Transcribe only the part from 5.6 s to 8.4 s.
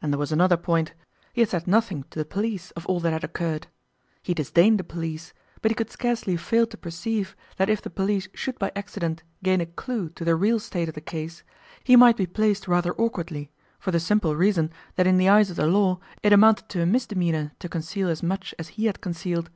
but he could scarcely fail to perceive that if the police